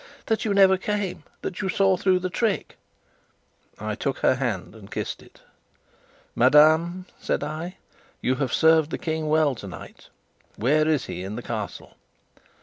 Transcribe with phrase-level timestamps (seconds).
[0.25, 2.75] "That you never came that you saw through the trick."
[3.77, 5.41] I took her hand and kissed it.
[6.33, 7.75] "Madame," said I,
[8.19, 10.07] "you have served the King well tonight.
[10.55, 11.97] Where is he in the Castle?"